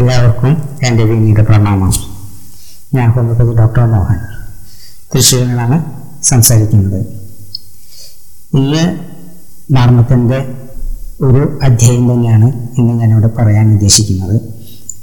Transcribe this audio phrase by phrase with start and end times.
[0.00, 1.92] എല്ലാവർക്കും എന്റെ വിനീത പ്രണാമം.
[2.94, 4.16] ഞാൻ ഹോമിയോപ്പതി ഡോക്ടർ മോഹൻ.
[5.14, 5.84] തൃശ്ശൂരിൽ നിന്നാണ്
[6.22, 7.06] സംസാരിക്കുന്നത്.
[8.54, 9.00] ഇന്ന്
[9.72, 10.54] മർമ്മത്തിന്റെ
[11.20, 14.40] ഒരു അധ്യായം തന്നെയാണ് ഇന്ന് ഞാനിവിടെ പറയാൻ ഉദ്ദേശിക്കുന്നത്.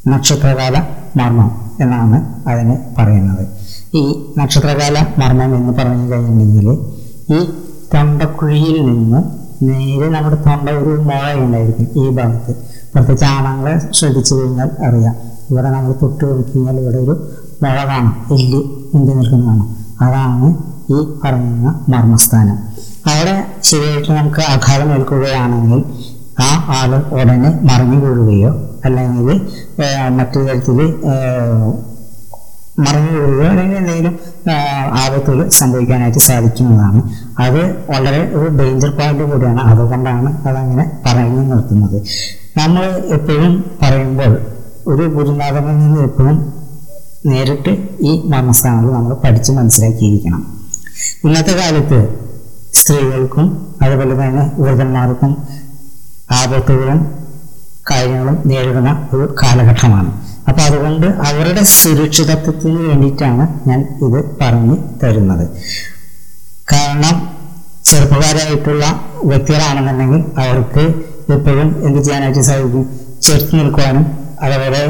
[0.07, 0.83] നക്ഷത്രകാല
[1.17, 3.47] മർമ്മം എന്നാണ് അതിന് പറയുന്നത്.
[3.93, 6.69] ഈ നക്ഷത്രകാല മർമ്മം എന്ന് പറഞ്ഞു കഴിഞ്ഞിട്ടുണ്ടെങ്കിൽ
[7.35, 7.45] ഈ
[7.93, 9.23] തൊണ്ടക്കുഴിയിൽ നിന്ന്
[9.63, 12.76] നേരെ നമ്മുടെ തൊണ്ട ഒരു മുഴ ഉണ്ടായിരിക്കും ഈ ഭാഗത്ത്.
[12.93, 15.15] പ്രത്യേകിച്ച് ആണുങ്ങളെ ശ്രദ്ധിച്ചു കഴിഞ്ഞാൽ അറിയാം.
[15.51, 17.15] ഇവിടെ നമ്മൾ തൊട്ട് നോക്കിയാൽ ഇവിടെ ഒരു
[17.63, 18.59] മുഴ കാണാം എല്ല്
[18.95, 19.67] ഇന്ത്യ നിൽക്കുന്ന കാണാം
[20.05, 20.47] അതാണ്
[20.95, 22.57] ഈ പറയുന്ന മർമ്മസ്ഥാനം.
[23.11, 23.35] അവിടെ
[23.69, 25.81] ശരിയായിട്ട് നമുക്ക് ആഘാതം ഏൽക്കുകയാണെങ്കിൽ
[26.47, 28.51] ആ ആൾ ഉടനെ മറിഞ്ഞു വീഴുകയോ
[28.85, 29.29] അല്ലെങ്കിൽ
[30.17, 30.79] മറ്റു തരത്തിൽ
[32.85, 34.15] മറിഞ്ഞു വീഴുകയോ അല്ലെങ്കിൽ എന്തെങ്കിലും
[35.03, 36.99] ആപത്തുകൾ സംഭവിക്കാനായിട്ട് സാധിക്കുന്നതാണ്.
[37.45, 39.61] അത് വളരെ ഒരു ഡേഞ്ചർ പോയിന്റ് കൂടിയാണ്.
[39.71, 41.97] അതുകൊണ്ടാണ് അതങ്ങനെ പറഞ്ഞു നിർത്തുന്നത്
[42.59, 42.83] നമ്മൾ
[43.15, 44.31] എപ്പോഴും പറയുമ്പോൾ
[44.91, 46.37] ഒരു ഗുരുനാഥനിൽ നിന്ന് എപ്പോഴും
[47.31, 47.71] നേരിട്ട്
[48.09, 50.41] ഈ മർമ്മസ്ഥാനങ്ങൾ നമ്മൾ പഠിച്ച് മനസ്സിലാക്കിയിരിക്കണം.
[51.25, 51.99] ഇന്നത്തെ കാലത്ത്
[52.79, 53.47] സ്ത്രീകൾക്കും
[53.81, 55.31] അതുപോലെ തന്നെ വൃദ്ധന്മാർക്കും
[56.39, 56.99] ആപത്തുകളും
[57.91, 60.11] കാര്യങ്ങളും നേരിടുന്ന ഒരു കാലഘട്ടമാണ്.
[60.49, 65.45] അപ്പം അതുകൊണ്ട് അവരുടെ സുരക്ഷിതത്വത്തിന് വേണ്ടിയിട്ടാണ് ഞാൻ ഇത് പറഞ്ഞു തരുന്നത്.
[66.71, 67.15] കാരണം
[67.89, 68.85] ചെറുപ്പക്കാരായിട്ടുള്ള
[69.23, 70.83] വ്യക്തികളാണെന്നുണ്ടെങ്കിൽ അവർക്ക്
[71.35, 72.85] എപ്പോഴും എന്ത് ചെയ്യാനായിട്ട് സാധിക്കും?
[73.21, 74.05] ചെറുത്ത് നിൽക്കുവാനും
[74.41, 74.81] അതേപോലെ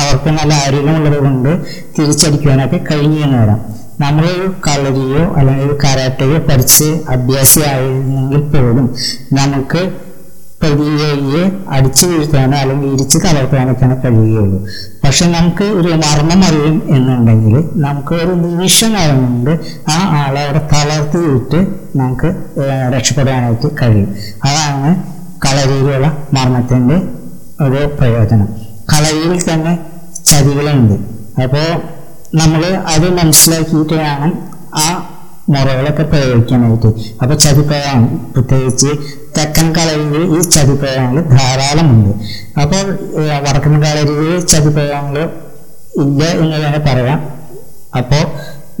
[0.00, 1.52] അവർക്ക് നല്ല ആരോഗ്യമുള്ളത് കൊണ്ട്
[1.98, 3.60] തിരിച്ചടിക്കുവാനൊക്കെ കഴിഞ്ഞു എന്ന് വരാം.
[4.00, 4.26] നമ്മൾ
[4.66, 8.88] കളരിയോ അല്ലെങ്കിൽ കരാട്ടയോ പഠിച്ച് അഭ്യാസിയായിരുന്നെങ്കിൽ പോലും
[9.32, 9.82] നമുക്ക്
[10.62, 14.58] പ്രതിയെ അടിച്ചു വീഴ്ത്താനോ അല്ലെങ്കിൽ ഇരിച്ച് തളർത്താനൊക്കെയാണ് കഴിയുകയുള്ളൂ.
[15.04, 19.52] പക്ഷെ നമുക്ക് ഒരു മർമ്മം അറിയും എന്നുണ്ടെങ്കിൽ നമുക്ക് ഒരു നിമിഷം കൊണ്ട്
[19.94, 21.60] ആ ആളെ അവിടെ തളർത്തി വിട്ട്
[21.96, 22.30] നമുക്ക്
[22.94, 24.10] രക്ഷപ്പെടാനായിട്ട് കഴിയും.
[24.44, 24.90] അതാണ്
[25.46, 26.96] കളരിയിലുള്ള മർമ്മത്തിന്റെ
[27.64, 28.48] ഒരു പ്രയോജനം.
[28.92, 29.74] കളരിയിൽ തന്നെ
[30.24, 30.96] ചതികളുണ്ട്
[31.42, 31.68] അപ്പോൾ
[32.34, 32.62] നമ്മൾ
[32.94, 34.32] അത് മനസ്സിലാക്കിയിട്ട് വേണം
[34.84, 34.86] ആ
[35.48, 36.88] മുറകളൊക്കെ പ്രയോഗിക്കാനായിട്ട്.
[37.22, 38.90] അപ്പോൾ ചതിപ്പഴമാണ് പ്രത്യേകിച്ച്
[39.36, 42.10] തെക്കൻ കളരിയിൽ ഈ ചതിപ്പഴങ്ങൾ ധാരാളമുണ്ട്.
[42.62, 42.84] അപ്പോൾ
[43.44, 45.16] വടക്കൻ കളരിയിൽ ചതിപ്പഴങ്ങൾ
[46.04, 47.20] ഇല്ല എന്ന് തന്നെ പറയാം.
[48.00, 48.24] അപ്പോൾ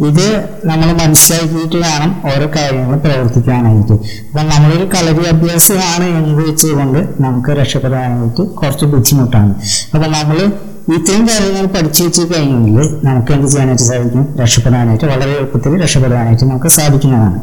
[0.00, 3.92] ഇത് നമ്മൾ മനസ്സിലാക്കിയിട്ട് വേണം ഓരോ കാര്യങ്ങളും പ്രവർത്തിക്കാനായിട്ട്.
[3.92, 9.54] അപ്പൊ നമ്മളൊരു കളരി അഭ്യാസമാണ് എന്ന് വെച്ചുകൊണ്ട് നമുക്ക് രക്ഷപ്പെടാനായിട്ട് കുറച്ച് ബുദ്ധിമുട്ടാണ്.
[9.94, 10.52] അപ്പൊ നമ്മൾ
[10.94, 14.36] ഇത്രയും കാര്യങ്ങൾ പഠിച്ചു വെച്ച് കഴിഞ്ഞെങ്കിൽ നമുക്ക് എന്ത് ചെയ്യാനായിട്ട് സാധിക്കും?
[14.40, 17.40] രക്ഷപ്പെടാനായിട്ട് വളരെ എളുപ്പത്തിൽ രക്ഷപ്പെടാനായിട്ട് നമുക്ക് സാധിക്കുന്നതാണ്.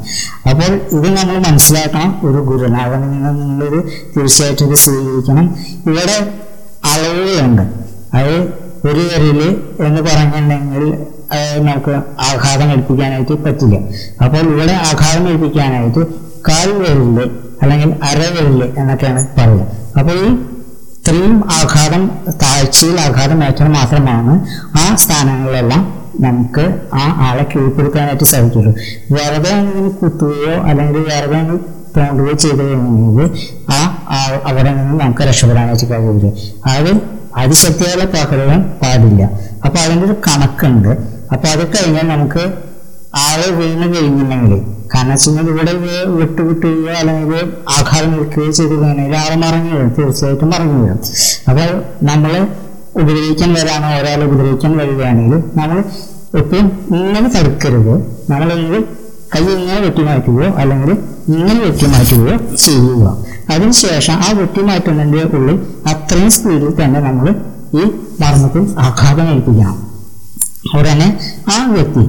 [0.50, 3.88] അപ്പോൾ ഇത് നമ്മൾ മനസ്സിലാക്കണം ഒരു ഗുരുനാഥനിൽ നിന്ന് നിങ്ങളൊരു
[4.18, 5.56] തീർച്ചയായിട്ടും ഇത് സ്വീകരിക്കണം.
[5.88, 6.34] ഇവിടെ
[6.84, 7.62] അളവുകളുണ്ട്.
[8.14, 11.06] അത് ഒരു വിരൽ എന്ന് പറഞ്ഞിട്ടുണ്ടെങ്കിൽ
[11.60, 13.78] നമുക്ക് ആഘാതം ഏൽപ്പിക്കാനായിട്ട് പറ്റില്ല.
[14.24, 16.00] അപ്പോൾ ഇവിടെ ആഘാതം ഏൽപ്പിക്കാനായിട്ട്
[16.50, 19.68] കാൽ വിരൽ അല്ലെങ്കിൽ അര വിരൽ എന്നൊക്കെയാണ് പറയുക.
[20.00, 20.36] അപ്പോൾ ഈ
[21.00, 24.46] ഇത്രയും ആഘാതം താഴ്ചയിൽ ആഘാതം ഏറ്റാൽ മാത്രമാണ്.
[24.78, 28.74] ആ സ്ഥാനങ്ങളിലെല്ലാം നമുക്ക് ആ ആളെ കീഴ്പ്പെടുത്താനായിട്ട് സാധിക്കുള്ളൂ.
[29.12, 31.58] വെറുതെ അങ്ങനെ കുത്തുകയോ അല്ലെങ്കിൽ വെറുതെ
[31.98, 33.32] തോണ്ടുകയോ ചെയ്ത് കഴിഞ്ഞാൽ
[33.70, 36.28] ആ- അവിടെ നിന്ന് നമുക്ക് രക്ഷപ്പെടാനായിട്ട് കഴിയില്ല.
[36.66, 39.24] അത് അതിശക്തികളെ പകരാൻ പാടില്ല.
[39.66, 40.92] അപ്പൊ അതിന്റെ ഒരു കണക്കുണ്ട്.
[41.34, 42.44] അപ്പൊ അത് കഴിഞ്ഞാൽ നമുക്ക്
[43.26, 44.54] ആൾ വീണ് കഴിഞ്ഞിട്ടുണ്ടെങ്കിൽ
[44.94, 45.74] കാരണം വെച്ചാൽ ഇവിടെ
[46.20, 47.40] വിട്ടുവിട്ടുകയോ വിട്ട് അല്ലെങ്കിൽ
[47.78, 48.76] ആഘാതം നിൽക്കുകയോ ചെയ്ത്
[49.24, 51.00] ആൾ മറഞ്ഞു വീഴും തീർച്ചയായിട്ടും മറഞ്ഞു വീഴും
[51.50, 51.70] അപ്പോൾ
[52.10, 52.34] നമ്മൾ
[53.02, 55.78] ഉപദ്രവിക്കാൻ വരാനോ ഒരാൾ ഉപദ്രവിക്കാൻ വരികയാണെങ്കിൽ നമ്മൾ
[56.42, 56.68] എപ്പോഴും
[57.00, 57.96] ഇങ്ങനെ തടുക്കരുത്.
[58.32, 58.84] നമ്മളെങ്കിൽ
[59.34, 60.92] കൈ ഇങ്ങനെ വെട്ടിമാറ്റുകയോ അല്ലെങ്കിൽ
[61.36, 63.06] ഇങ്ങനെ വെട്ടിമാറ്റുകയോ ചെയ്യുക.
[63.52, 65.58] അതിനുശേഷം ആ വെട്ടിമാറ്റുന്നതിന്റെ ഉള്ളിൽ
[65.92, 67.30] അത്രയും സ്പീഡിൽ തന്നെ നമ്മൾ
[67.80, 67.84] ഈ
[68.22, 69.78] മർമ്മത്തിൽ ആഘാതം ഏൽപ്പിക്കണം.
[70.78, 71.08] ഉടനെ
[71.56, 72.06] ആ വ്യക്തി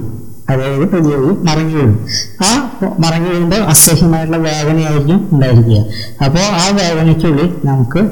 [0.53, 1.95] അതായത് പ്രതിയോഗി മറങ്ങി വീഴും
[2.47, 2.50] ആ
[3.05, 5.78] മറങ്ങി വീഴുമ്പോൾ അസഹ്യമായിട്ടുള്ള വേദനയായിരിക്കും ഉണ്ടായിരിക്കുക.
[6.25, 8.03] അപ്പോൾ ആ വേദനയ്ക്കുള്ളിൽ നമുക്ക്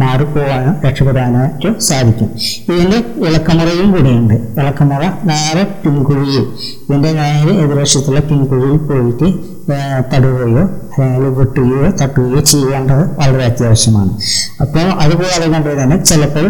[0.00, 2.30] മാറിപ്പോവാനോ രക്ഷപ്പെടാനായിട്ട് സാധിക്കും.
[2.72, 2.98] ഇതിന്റെ
[3.28, 4.34] ഇളക്കമുറയും കൂടിയുണ്ട്.
[4.60, 6.44] ഇളക്കമുറ നേരെ പിൻകുഴിയിൽ
[6.82, 9.28] ഇതിന്റെ നേരെ എതിർവശത്തുള്ള പിൻകുഴിയിൽ പോയിട്ട്
[10.12, 10.62] തടുകയോ
[10.98, 14.12] അല്ലെങ്കിൽ വെട്ടുകയോ തട്ടുകയോ ചെയ്യേണ്ടത് വളരെ അത്യാവശ്യമാണ്.
[14.60, 16.46] അപ്പോൾ അതുപോലെ കൊണ്ട് തന്നെ ചിലപ്പോൾ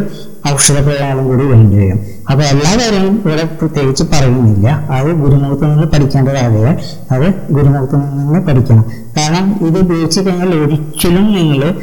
[0.48, 1.98] ഔഷധ ഔഷധപ്രയോഗങ്ങളും കൂടി വേണ്ടി വരും.
[2.30, 4.68] അപ്പൊ എല്ലാ കാര്യങ്ങളും ഇവിടെ പ്രത്യേകിച്ച് പറയുന്നില്ല.
[4.90, 6.76] അത് ഗുരുമുഖത്ത് നിന്ന് പഠിക്കേണ്ടതാകയാൽ
[7.14, 8.84] അത് ഗുരുമുഖത്ത് നിന്ന് പഠിക്കണം.
[9.16, 11.74] കാരണം ഇത് ഉപയോഗിച്ച് കഴിഞ്ഞാൽ ഒരിക്കലും നിങ്ങൾ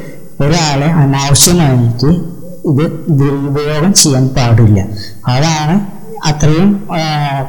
[0.44, 2.10] ഒരാളെ അനാവശ്യമായിട്ട്
[2.70, 2.84] ഇത്
[3.18, 4.78] ദുരുപയോഗം ചെയ്യാൻ പാടില്ല.
[5.32, 5.74] അതാണ്
[6.28, 6.70] അത്രയും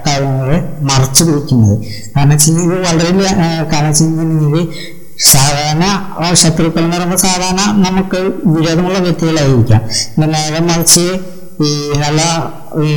[0.08, 0.50] കാര്യങ്ങൾ
[0.90, 1.76] മറച്ചു പിടിക്കുന്നത്
[2.16, 3.12] കാരണം വെച്ചാൽ ഇത് വളരെ
[3.72, 4.68] കാരണം വെച്ചാൽ
[5.32, 5.86] സാധാരണ
[6.42, 8.20] ശത്രുക്കൾ എന്ന് പറയുമ്പോൾ സാധാരണ നമുക്ക്
[8.56, 9.82] വിരോധമുള്ള വ്യക്തികളായിരിക്കാം.
[10.34, 11.06] നേരെ മറിച്ച്
[11.68, 11.72] ഈ
[12.04, 12.22] നല്ല
[12.86, 12.92] ഈ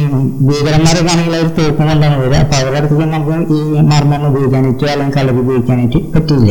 [0.48, 1.86] ഭീകരന്മാരൊക്കെ അവർ തോക്കും
[2.22, 2.34] വരിക.
[2.44, 3.60] അപ്പൊ അവരുടെ അടുത്തേക്ക് നമുക്ക് ഈ
[3.92, 6.50] മർമ്മം ഉപയോഗിക്കാനായിട്ട് അല്ലെങ്കിൽ കളർ ഉപയോഗിക്കാനായിട്ട് പറ്റില്ല?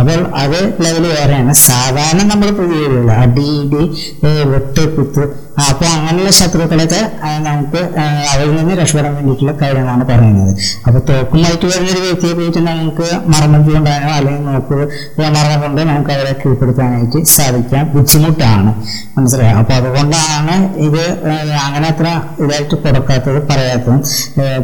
[0.00, 1.54] അപ്പോൾ അത് ലെവൽ വേറെയാണ്.
[1.68, 3.84] സാധാരണ നമ്മൾ പ്രതികരിക്കില്ല അടി ഇടി
[4.52, 5.24] വെട്ട് കുത്ത്.
[5.68, 7.00] അപ്പൊ അങ്ങനെയുള്ള ശത്രുക്കളൊക്കെ
[7.46, 7.80] നമുക്ക്
[8.32, 10.52] അവരിൽ നിന്ന് രക്ഷപ്പെടാൻ വേണ്ടിയിട്ടുള്ള കാര്യങ്ങളാണ് പറയുന്നത്.
[10.86, 14.78] അപ്പൊ തോക്കുമായിട്ട് വരുന്ന ഒരു വ്യക്തിയെ പോയിട്ട് നമുക്ക് മർമ്മം കൊണ്ടാണോ അല്ലെങ്കിൽ നോക്ക്
[15.36, 18.72] മർമ്മം കൊണ്ട് നമുക്ക് അവരെ കീഴ്പ്പെടുത്താനായിട്ട് സാധിക്കാൻ ബുദ്ധിമുട്ടാണ്.
[19.16, 19.56] മനസ്സിലായോ?
[19.62, 20.56] അപ്പൊ അതുകൊണ്ടാണ്
[20.86, 21.04] ഇത്
[21.66, 22.06] അങ്ങനെ അത്ര
[22.60, 24.00] ഇതായിട്ട് കൊടുക്കാത്തത് പറയാത്തതും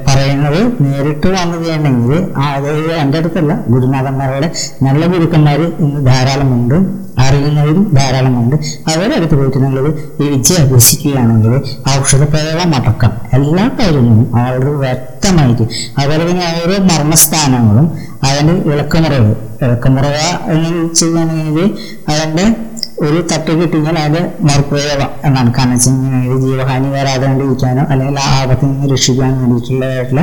[0.08, 3.52] പറയുന്നത് നേരിട്ട് വന്നു ചെയ്യണമെങ്കിൽ അതായത് എന്റെ അടുത്തല്ല.
[3.68, 4.48] ഗുരുനാഥന്മാരുടെ
[4.86, 6.76] നല്ല ഗുരുക്കന്മാർ ഇന്ന് ധാരാളമുണ്ട്.
[7.24, 8.56] അറിയുന്നവരും ധാരാളമുണ്ട്.
[8.90, 9.84] അവരുടെ അടുത്ത് പോയിട്ട് നിങ്ങൾ
[10.22, 11.54] ഈ വിദ്യ അഭ്യസിക്കുകയാണെങ്കിൽ
[11.94, 15.64] ഔഷധപ്രയോഗം അടക്കം എല്ലാ കാര്യങ്ങളും വളരെ വ്യക്തമായിട്ട്.
[15.98, 17.88] അതുപോലെ തന്നെ ഓരോ മർമ്മസ്ഥാനങ്ങളും
[18.26, 19.26] അതിന്റെ ഇളക്കമുറകൾ
[19.62, 20.20] ഇളക്കമുറക
[20.54, 21.68] എന്ന് ചെയ്യുകയാണെങ്കിൽ
[22.12, 22.46] അതിന്റെ
[23.04, 25.54] ഒരു തട്ട് കിട്ടിയാൽ അത് മറുപ്രയോഗം എന്നാണ്.
[25.58, 30.22] കാരണം വെച്ച് കഴിഞ്ഞാൽ ജീവഹാനി വരാതാണ്ടിരിക്കാനോ അല്ലെങ്കിൽ ആ ആപത്തിൽ നിന്ന് രക്ഷിക്കാൻ വേണ്ടിയിട്ടുള്ളതായിട്ടുള്ള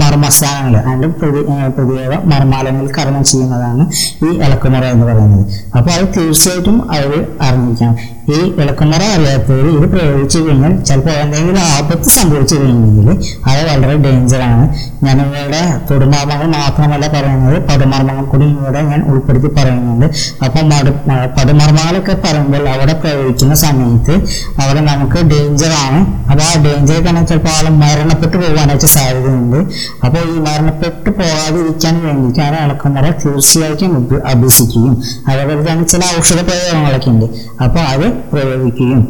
[0.00, 0.80] മർമ്മസ്ഥാനങ്ങൾ.
[0.80, 3.84] അതിന്റെ പ്രതി ആ, പ്രതിയോഗ മർമാലങ്ങളിൽ കർമ്മം ചെയ്യുന്നതാണ്
[4.24, 5.44] ഈ ഇളക്കുമുറ എന്ന് പറയുന്നത്.
[5.76, 7.96] അപ്പോൾ അത് തീർച്ചയായിട്ടും അവർ അറിഞ്ഞിരിക്കണം.
[8.34, 13.08] ഈ ഇളക്കുമുറ അറിയാത്തവർ ഇത് പ്രയോഗിച്ചു കഴിഞ്ഞാൽ ചിലപ്പോൾ എന്തെങ്കിലും ആപത്ത് സംഭവിച്ചു കഴിഞ്ഞെങ്കിൽ
[13.50, 14.64] അത് വളരെ ഡേഞ്ചറാണ്
[15.06, 20.06] ഞാൻ ഇവിടെ കുടുംബാർമ്മങ്ങൾ മാത്രമല്ല പറയുന്നത് പടുമർമ്മങ്ങൾ കൂടി ഇവിടെ ഞാൻ ഉൾപ്പെടുത്തി പറയുന്നുണ്ട്.
[20.46, 20.92] അപ്പം മടു
[21.36, 24.16] പടുമർമ്മങ്ങളൊക്കെ പറയുമ്പോൾ അവിടെ പ്രയോഗിക്കുന്ന സമയത്ത്
[24.64, 26.00] അവിടെ നമുക്ക് ഡേഞ്ചറാണ്
[26.30, 29.58] അപ്പോൾ ആ ഡേഞ്ചർ തന്നെ ചിലപ്പോൾ ആൾ മരണപ്പെട്ടു പോകാനായിട്ട് സാധ്യതയുണ്ട്.
[30.06, 33.94] അപ്പോൾ ഈ മരണപ്പെട്ടു പോകാതിരിക്കാൻ വേണ്ടിയിട്ടാണ് ഇളക്കുമുറ തീർച്ചയായിട്ടും
[34.34, 34.94] അഭ്യസിക്കുകയും
[35.30, 37.26] അതേപോലെ തന്നെ ചില ഔഷധ പ്രയോഗങ്ങളൊക്കെ ഉണ്ട്.
[37.64, 39.04] അപ്പോൾ അത് പ്രയോഗിക്കുകയും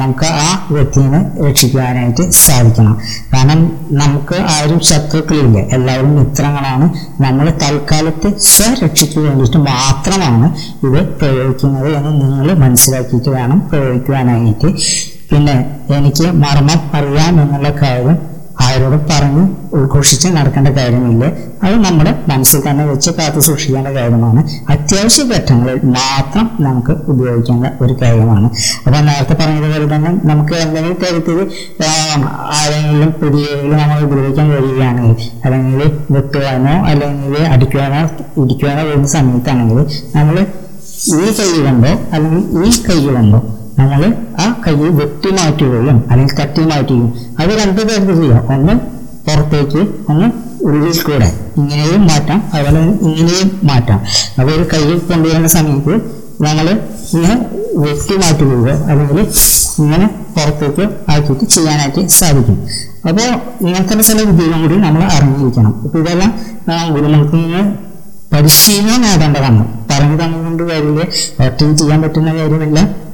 [0.00, 3.00] നമുക്ക് ആ വ്യക്തിനെ രക്ഷിക്കുവാനായിട്ട് സാധിക്കണം.
[3.32, 3.60] കാരണം
[3.92, 6.86] നമുക്ക് ആരും ശത്രുക്കളില്ല എല്ലാവരും മിത്രങ്ങളാണ്.
[7.22, 10.48] നമ്മൾ തൽക്കാലത്തെ സ്വരക്ഷയ്ക്ക് വേണ്ടിയിട്ട് മാത്രമാണ്
[10.86, 14.70] ഇത് പ്രയോഗിക്കുന്നത് എന്ന് നിങ്ങൾ മനസ്സിലാക്കിയിട്ട് വേണം പ്രയോഗിക്കുവാനായിട്ട്.
[15.30, 15.56] പിന്നെ
[15.98, 19.42] എനിക്ക് മർമ്മം അറിയാം എന്നുള്ള കാര്യം ആരോടും പറഞ്ഞ്
[19.78, 21.24] ഉദ്ഘോഷിച്ച് നടക്കേണ്ട കാര്യമില്ല.
[21.64, 24.40] അത് നമ്മുടെ മനസ്സിൽ തന്നെ വെച്ച് കാത്തു സൂക്ഷിക്കേണ്ട കാര്യമാണ്.
[24.74, 28.50] അത്യാവശ്യ ഘട്ടങ്ങളിൽ മാത്രം നമുക്ക് ഉപയോഗിക്കേണ്ട ഒരു കാര്യമാണ്.
[28.86, 31.38] അപ്പൊ നേരത്തെ പറഞ്ഞതുപോലെ തന്നെ നമുക്ക് എന്തെങ്കിലും തരത്തിൽ
[32.58, 38.00] ആരെങ്കിലും പുതിയ നമ്മൾ ഉപയോഗിക്കാൻ കഴിയുകയാണെങ്കിൽ അല്ലെങ്കിൽ വെട്ടുവാനോ അല്ലെങ്കിൽ അടിക്കുവാനോ
[38.44, 39.80] ഇടിക്കുവാനോ വരുന്ന സമയത്താണെങ്കിൽ
[40.16, 40.38] നമ്മൾ
[41.16, 43.40] ഈ കൈ കൊണ്ടോ അല്ലെങ്കിൽ ഈ കൈ കൊണ്ടോ
[43.78, 48.52] നമ്മൾ ആ കൈ വെട്ടി മാറ്റുകയും അല്ലെങ്കിൽ തട്ടി മാറ്റുകയും അത് രണ്ട് പേർക്ക് ചെയ്യാം.
[48.54, 48.74] ഒന്ന്
[49.26, 49.80] പുറത്തേക്ക്
[50.12, 50.26] ഒന്ന്
[50.64, 52.42] ഉള്ളിൽ കൂടെ ഇങ്ങനെയും മാറ്റാം.
[52.54, 54.00] അതുപോലെ ഇങ്ങനെയും മാറ്റാം.
[54.40, 55.94] അപ്പോൾ ഒരു കൈ കൊണ്ടുവരുന്ന സമയത്ത്
[56.44, 56.66] നമ്മൾ
[57.14, 57.36] ഇങ്ങനെ
[57.74, 59.20] വെട്ടി മാറ്റുകയോ അല്ലെങ്കിൽ
[59.78, 60.06] ഇങ്ങനെ
[60.36, 62.66] പുറത്തേക്ക് ആക്കിയിട്ട് ചെയ്യാനായിട്ട് സാധിക്കും.
[63.08, 63.28] അപ്പോൾ
[63.60, 65.80] ഇങ്ങനത്തെ ചില വിദ്യകളും കൂടി നമ്മൾ അറിഞ്ഞിരിക്കണം.
[65.84, 66.30] അപ്പോൾ ഇതെല്ലാം
[66.94, 67.74] ഗുരുമുഖത്ത് നിന്ന്
[68.32, 69.62] പരിശീലനം നേടേണ്ടതാണ്.
[69.90, 71.02] പറഞ്ഞു തന്നുകൊണ്ട് കാര്യമില്ല.
[71.46, 73.05] ഒറ്റയും ചെയ്യാൻ പറ്റുന്ന കാര്യമില്ല.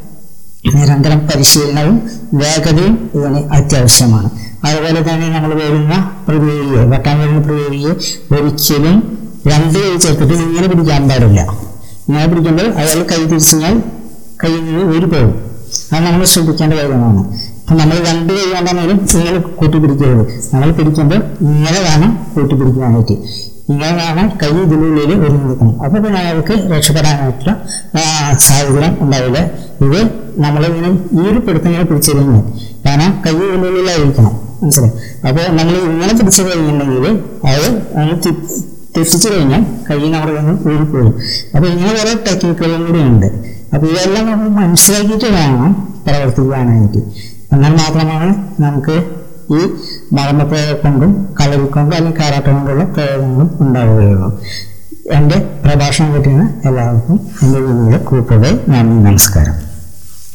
[0.64, 1.97] നിരന്തരം പരിശീലനവും
[2.41, 4.29] വേഗതയും ഇതിന് അത്യാവശ്യമാണ്.
[4.67, 5.94] അതുപോലെ തന്നെ നമ്മൾ വരുന്ന
[6.26, 7.93] പ്രതിയോഗിയെ വെട്ടാൻ വരുന്ന പ്രതിയോഗിയെ
[8.37, 8.99] ഒരിക്കലും
[9.50, 11.41] രണ്ട് കൈ ചേർത്തിട്ട് ഇങ്ങനെ പിടിക്കാൻ പാടില്ല.
[12.09, 13.76] ഇങ്ങനെ പിടിക്കുമ്പോൾ അയാൾ കൈ തിരിച്ചാൽ
[14.43, 15.32] കയ്യിൽ നിന്ന് ഊരി പോകും.
[15.93, 17.23] അത് നമ്മൾ ശ്രദ്ധിക്കേണ്ട കാര്യമാണ്.
[17.62, 20.25] അപ്പൊ നമ്മൾ രണ്ട് കൈ കൊണ്ടാണെങ്കിലും ഇങ്ങനെ കൂട്ടിപ്പിടിക്കരുത്.
[20.53, 23.17] നമ്മൾ പിടിക്കുമ്പോൾ ഇങ്ങനെ വേണം കൂട്ടിപ്പിടിക്കാനായിട്ട്.
[23.73, 25.75] ഇങ്ങനെ വേണം കൈ ഇതിനുള്ളിൽ ഒരു നിൽക്കണം.
[25.85, 27.53] അപ്പൊ പിന്നെ അയാൾക്ക് രക്ഷപ്പെടാനായിട്ടുള്ള
[28.47, 29.41] സാഹചര്യം ഉണ്ടാവില്ല.
[29.87, 30.00] ഇത്
[30.44, 32.38] നമ്മളിങ്ങനെ ഈ ഒരു പിടുത്തം ഇങ്ങനെ പിടിച്ചിരുന്നു
[32.87, 34.34] കാരണം കൈ ഉള്ളിലായിരിക്കണം.
[34.62, 34.93] മനസ്സിലായി?
[35.29, 37.06] അപ്പോൾ നമ്മൾ ഇങ്ങനെ പിടിച്ചു കഴിഞ്ഞിട്ടുണ്ടെങ്കിൽ
[37.50, 37.67] അത്
[38.96, 41.14] തെറ്റിച്ചു കഴിഞ്ഞാൽ കൈ നമ്മുടെ നിന്ന് ഊരിപ്പോകും.
[41.55, 43.29] അപ്പൊ ഇങ്ങനെ കുറെ ടെക്നിക്കുകളും കൂടി ഉണ്ട്.
[43.75, 45.73] അപ്പോൾ ഇതെല്ലാം നമ്മൾ മനസ്സിലാക്കിയിട്ട് വേണം
[46.06, 47.00] പ്രവർത്തിക്കാനായിട്ട്
[47.52, 48.96] എന്നാൽ മാത്രമാണ് നമുക്ക്
[49.56, 49.61] ഈ
[50.16, 51.66] മർമ്മപ്രയോഗം കൊണ്ടും കളരി
[51.97, 54.30] അല്ലെങ്കിൽ കാരാട്ട കൊണ്ടുള്ള പ്രയോഗങ്ങളും ഉണ്ടാവുകയുള്ളൂ.
[55.18, 59.56] എന്റെ പ്രഭാഷണം കിട്ടുന്ന എല്ലാവർക്കും എന്റെ വീട്ടിലെ കൂട്ടുകൾ നന്ദി നമസ്കാരം.